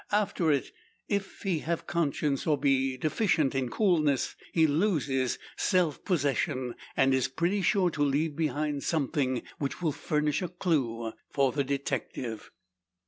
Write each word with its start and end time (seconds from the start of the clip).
After 0.11 0.51
it, 0.51 0.71
if 1.07 1.43
he 1.43 1.59
have 1.59 1.85
conscience, 1.85 2.47
or 2.47 2.57
be 2.57 2.97
deficient 2.97 3.53
in 3.53 3.69
coolness, 3.69 4.35
he 4.51 4.65
loses 4.65 5.37
self 5.57 6.03
possession, 6.03 6.73
and 6.97 7.13
is 7.13 7.27
pretty 7.27 7.61
sure 7.61 7.91
to 7.91 8.01
leave 8.01 8.35
behind 8.35 8.81
something 8.81 9.43
which 9.59 9.79
will 9.79 9.91
furnish 9.91 10.41
a 10.41 10.47
clue 10.47 11.13
for 11.29 11.51
the 11.51 11.63
detective. 11.63 12.49